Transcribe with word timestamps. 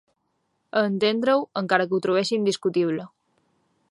A 0.79 0.81
entendre-ho, 0.91 1.43
encara 1.61 1.87
que 1.91 1.95
ho 1.97 2.01
trobéssim 2.07 2.49
discutible. 2.51 3.09